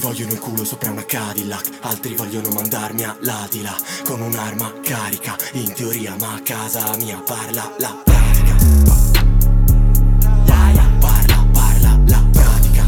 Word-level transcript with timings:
vogliono 0.00 0.32
il 0.32 0.38
culo 0.38 0.64
sopra 0.64 0.90
una 0.90 1.04
Cadillac, 1.04 1.68
altri 1.82 2.14
vogliono 2.14 2.48
mandarmi 2.48 3.04
all'Atila 3.04 3.76
con 4.04 4.20
un'arma 4.22 4.72
carica, 4.82 5.36
in 5.52 5.72
teoria 5.74 6.16
ma 6.18 6.34
a 6.34 6.40
casa 6.42 6.96
mia 6.96 7.22
parla 7.24 7.70
la 7.78 8.02
pratica. 8.02 8.56
Yeah, 10.46 10.88
parla, 10.98 11.46
parla 11.52 11.98
la 12.06 12.24
pratica. 12.32 12.86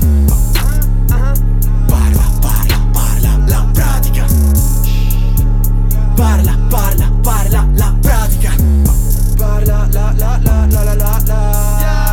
Parla, 1.87 2.25
parla, 2.41 2.89
parla 2.93 3.39
la 3.45 3.69
pratica. 3.73 4.27
Parla, 6.15 6.59
parla, 6.69 7.11
parla 7.23 7.75
la 7.75 7.97
pratica. 8.01 8.57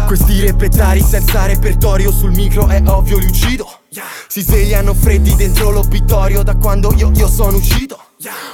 Questi 0.07 0.41
repettari 0.41 1.02
senza 1.02 1.45
repertorio 1.45 2.11
sul 2.11 2.31
micro 2.31 2.68
è 2.68 2.81
ovvio 2.86 3.18
li 3.18 3.27
uccido. 3.27 3.79
Si 4.32 4.42
svegliano 4.42 4.93
freddi 4.93 5.33
dentro 5.33 5.71
l'obitorio 5.71 6.43
da 6.43 6.56
quando 6.56 6.93
io, 6.96 7.10
io 7.15 7.28
sono 7.28 7.57
uscito. 7.57 7.97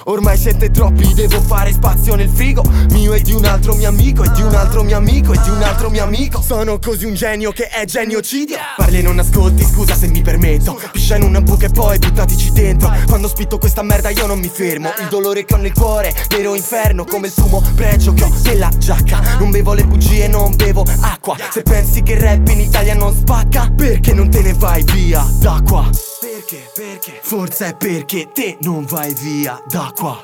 Ormai 0.06 0.38
siete 0.38 0.72
troppi, 0.72 1.14
devo 1.14 1.42
fare 1.42 1.74
spazio 1.74 2.16
nel 2.16 2.30
frigo. 2.30 2.64
Mio 2.92 3.12
e 3.12 3.20
di 3.20 3.34
un 3.34 3.44
altro 3.44 3.76
mio 3.76 3.90
amico, 3.90 4.24
e 4.24 4.30
di 4.30 4.42
un 4.42 4.56
altro 4.56 4.84
mio 4.84 4.96
amico, 4.96 5.34
e 5.34 5.42
di 5.44 5.50
un 5.50 5.62
altro 5.62 5.90
mio 5.90 6.04
amico. 6.04 6.42
Sono 6.42 6.80
così 6.80 7.04
un 7.04 7.16
genio 7.16 7.52
che 7.52 7.68
è 7.68 7.84
geniocidio 7.84 8.56
Parli 8.78 9.00
e 9.00 9.02
non 9.02 9.20
ascolti, 9.20 9.66
scusa 9.66 9.96
se 9.96 10.08
mi 10.08 10.22
permetto. 10.22 10.80
Piscia 10.94 11.18
in 11.18 11.24
una 11.24 11.42
buca 11.42 11.66
e 11.66 11.70
poi 11.72 12.00
buttatici 12.00 12.54
dentro. 12.54 12.90
Quando 13.08 13.28
spitto 13.28 13.58
questa 13.58 13.82
merda 13.82 14.10
io 14.12 14.28
non 14.28 14.40
mi 14.40 14.50
fermo. 14.54 14.94
Il 15.02 15.08
dolore 15.10 15.44
che 15.44 15.56
ho 15.56 15.58
nel 15.58 15.74
cuore, 15.74 16.16
vero 16.30 16.56
inferno 16.56 17.04
Come 17.04 17.28
il 17.28 17.34
fumo 17.34 17.62
pregio 17.76 18.14
che 18.14 18.24
ho 18.24 18.32
nella 18.44 18.70
giacca 18.78 19.25
bevo 19.56 19.74
le 19.74 19.86
bugie, 19.86 20.28
non 20.28 20.54
bevo 20.56 20.84
acqua. 21.00 21.38
Se 21.50 21.62
pensi 21.62 22.02
che 22.04 22.20
rap 22.20 22.46
in 22.50 22.60
Italia 22.60 22.94
non 22.94 23.16
spacca 23.16 23.72
Perché 23.74 24.14
non 24.14 24.30
te 24.30 24.42
ne 24.42 24.54
vai 24.54 24.84
via 24.84 25.26
da 25.40 25.62
qua? 25.66 25.90
Perché, 26.20 26.70
perché? 26.74 27.20
Forse 27.22 27.68
è 27.68 27.76
perché 27.76 28.32
te 28.34 28.58
non 28.62 28.86
vai 28.86 29.14
via 29.14 29.62
da 29.68 29.94
qua. 29.96 30.20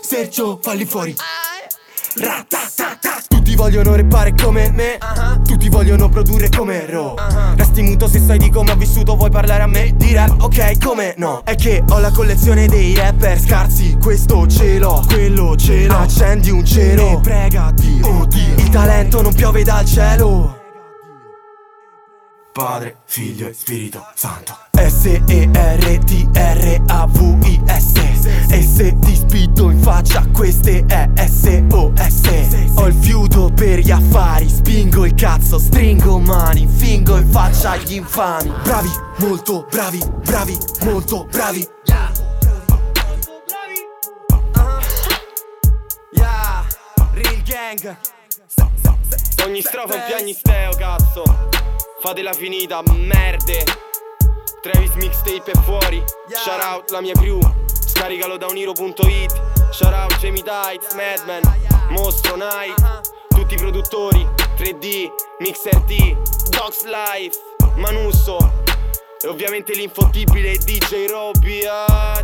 Sergio, 0.00 0.58
falli 0.60 0.84
fuori. 0.84 1.14
Ratatata. 2.16 3.22
Tutti 3.28 3.56
vogliono 3.56 3.94
rappare 3.94 4.34
come 4.34 4.70
me. 4.70 4.98
Tutti 5.44 5.68
vogliono 5.68 6.08
produrre 6.08 6.48
come 6.48 6.86
Ro. 6.86 7.14
Resti 7.56 7.82
muto 7.82 8.08
se 8.08 8.20
sai 8.20 8.38
di 8.38 8.50
come 8.50 8.72
ho 8.72 8.76
vissuto 8.76 9.16
Vuoi 9.16 9.30
parlare 9.30 9.62
a 9.62 9.66
me 9.66 9.92
di 9.96 10.12
rap? 10.14 10.42
Ok, 10.42 10.84
come 10.84 11.14
no? 11.18 11.42
È 11.44 11.54
che 11.54 11.82
ho 11.88 11.98
la 11.98 12.10
collezione 12.10 12.66
dei 12.66 12.94
rapper 12.94 13.38
scarsi. 13.38 13.96
Questo 14.00 14.46
ce 14.46 14.78
l'ho, 14.78 15.02
quello 15.06 15.56
ce 15.56 15.86
l'ho. 15.86 15.96
Accendi 15.96 16.50
un 16.50 16.64
cero 16.64 17.20
Talento 18.94 19.22
non 19.22 19.34
piove 19.34 19.64
dal 19.64 19.84
cielo. 19.84 20.62
Padre, 22.52 22.98
Figlio 23.06 23.48
e 23.48 23.52
Spirito 23.52 24.06
Santo. 24.14 24.56
S-E-R-T-R-A-V-I-S. 24.70 25.52
E 28.50 28.62
se 28.62 28.96
ti 29.00 29.16
spito 29.16 29.70
in 29.70 29.82
faccia 29.82 30.24
queste 30.32 30.84
è 30.86 31.10
S-O-S 31.16 32.70
Ho 32.76 32.86
il 32.86 32.94
fiuto 32.94 33.50
per 33.52 33.80
gli 33.80 33.90
affari 33.90 34.48
Spingo 34.48 35.04
il 35.04 35.14
cazzo, 35.14 35.58
stringo 35.58 36.18
mani 36.20 36.66
Fingo 36.66 37.16
in 37.16 37.28
faccia 37.28 37.72
agli 37.72 37.94
infami. 37.94 38.52
Bravi, 38.62 38.90
molto 39.18 39.66
bravi, 39.68 40.00
bravi, 40.24 40.56
molto 40.82 41.26
bravi. 41.28 41.68
Yeah, 46.12 46.64
real 47.12 47.42
gang 47.44 47.96
Ogni 49.42 49.60
strofa 49.62 49.94
è 49.94 49.96
un 49.96 50.04
piagnisteo, 50.06 50.72
cazzo. 50.76 51.22
Fatela 52.00 52.32
finita, 52.32 52.82
merde. 52.84 53.64
Travis 54.62 54.92
mixtape 54.94 55.50
è 55.50 55.56
fuori. 55.62 56.02
Shout 56.28 56.62
out 56.62 56.90
la 56.90 57.00
mia 57.00 57.14
crew. 57.14 57.40
Scaricalo 57.66 58.36
da 58.36 58.46
uniro.it. 58.46 59.42
Shout 59.70 59.92
out 59.92 60.16
Jamie 60.18 60.42
Tights, 60.42 60.94
Madman, 60.94 61.42
Mostro 61.90 62.36
Night. 62.36 63.02
Tutti 63.28 63.54
i 63.54 63.56
produttori, 63.56 64.26
3D, 64.56 65.08
Mixer 65.40 65.80
T, 65.82 66.16
Dogs 66.50 66.84
Life, 66.84 67.38
Manusso. 67.76 68.62
E 69.20 69.26
ovviamente 69.28 69.74
l'infottibile 69.74 70.56
DJ 70.56 71.06
Robby. 71.08 71.64
ah, 71.66 72.22